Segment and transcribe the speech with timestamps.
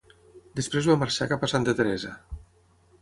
[0.59, 2.15] Després va marxar cap a Santa Teresa.